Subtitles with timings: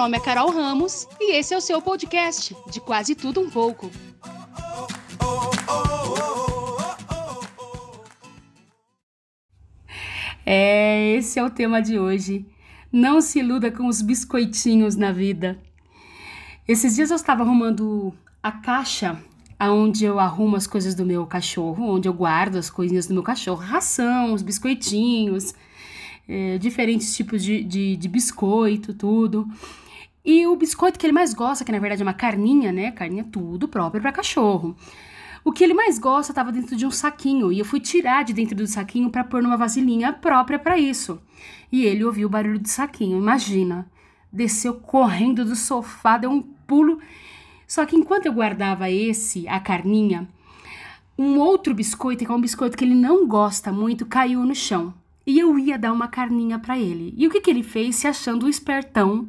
[0.00, 3.90] nome é Carol Ramos e esse é o seu podcast de quase tudo um pouco.
[10.46, 12.46] É, esse é o tema de hoje.
[12.90, 15.58] Não se iluda com os biscoitinhos na vida.
[16.66, 19.22] Esses dias eu estava arrumando a caixa
[19.60, 23.22] onde eu arrumo as coisas do meu cachorro, onde eu guardo as coisinhas do meu
[23.22, 25.54] cachorro, ração, os biscoitinhos,
[26.26, 29.46] é, diferentes tipos de, de, de biscoito, tudo.
[30.24, 32.90] E o biscoito que ele mais gosta, que na verdade é uma carninha, né?
[32.92, 34.76] Carninha tudo próprio para cachorro.
[35.42, 38.34] O que ele mais gosta estava dentro de um saquinho e eu fui tirar de
[38.34, 41.20] dentro do saquinho para pôr numa vasilhinha própria para isso.
[41.72, 43.90] E ele ouviu o barulho do saquinho, imagina.
[44.30, 47.00] Desceu correndo do sofá, deu um pulo.
[47.66, 50.28] Só que enquanto eu guardava esse, a carninha,
[51.16, 54.92] um outro biscoito, que é um biscoito que ele não gosta muito, caiu no chão
[55.26, 57.14] e eu ia dar uma carninha para ele.
[57.16, 59.28] E o que, que ele fez, se achando um espertão?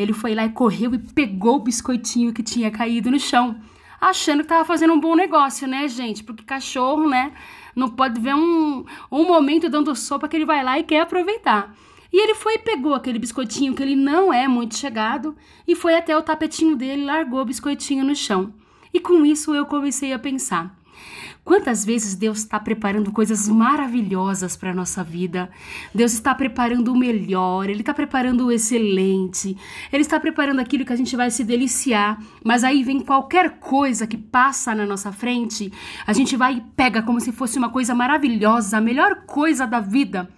[0.00, 3.60] Ele foi lá e correu e pegou o biscoitinho que tinha caído no chão,
[4.00, 6.24] achando que tava fazendo um bom negócio, né, gente?
[6.24, 7.32] Porque cachorro, né,
[7.76, 11.76] não pode ver um, um momento dando sopa que ele vai lá e quer aproveitar.
[12.10, 15.36] E ele foi e pegou aquele biscoitinho que ele não é muito chegado
[15.68, 18.54] e foi até o tapetinho dele, largou o biscoitinho no chão.
[18.94, 20.74] E com isso eu comecei a pensar:
[21.44, 25.50] Quantas vezes Deus está preparando coisas maravilhosas para a nossa vida?
[25.94, 29.56] Deus está preparando o melhor, Ele está preparando o excelente,
[29.92, 32.22] Ele está preparando aquilo que a gente vai se deliciar.
[32.44, 35.72] Mas aí vem qualquer coisa que passa na nossa frente,
[36.06, 39.80] a gente vai e pega como se fosse uma coisa maravilhosa, a melhor coisa da
[39.80, 40.28] vida.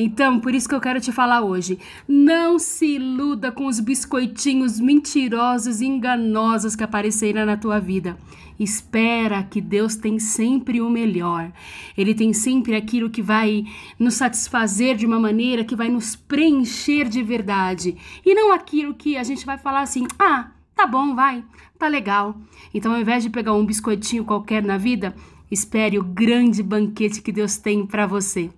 [0.00, 1.76] Então, por isso que eu quero te falar hoje.
[2.06, 8.16] Não se iluda com os biscoitinhos mentirosos e enganosos que apareceram na tua vida.
[8.60, 11.50] Espera que Deus tem sempre o melhor.
[11.96, 13.64] Ele tem sempre aquilo que vai
[13.98, 17.96] nos satisfazer de uma maneira que vai nos preencher de verdade.
[18.24, 21.42] E não aquilo que a gente vai falar assim: ah, tá bom, vai,
[21.76, 22.36] tá legal.
[22.72, 25.12] Então, ao invés de pegar um biscoitinho qualquer na vida,
[25.50, 28.48] espere o grande banquete que Deus tem para você.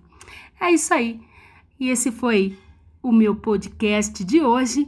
[0.59, 1.19] É isso aí.
[1.81, 2.55] E esse foi
[3.01, 4.87] o meu podcast de hoje.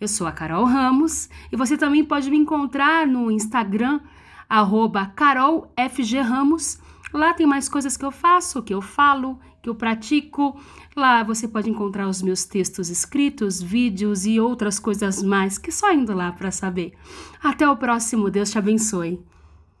[0.00, 4.00] Eu sou a Carol Ramos e você também pode me encontrar no Instagram
[4.48, 6.80] arroba Carol FG Ramos.
[7.12, 10.60] Lá tem mais coisas que eu faço, que eu falo, que eu pratico.
[10.96, 15.92] Lá você pode encontrar os meus textos escritos, vídeos e outras coisas mais que só
[15.92, 16.92] indo lá para saber.
[17.40, 19.24] Até o próximo, Deus te abençoe.